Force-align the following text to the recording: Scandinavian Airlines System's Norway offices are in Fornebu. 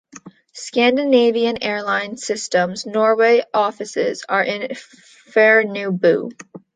Scandinavian 0.55 1.61
Airlines 1.61 2.25
System's 2.25 2.87
Norway 2.87 3.43
offices 3.53 4.25
are 4.27 4.43
in 4.43 4.69
Fornebu. 4.71 6.31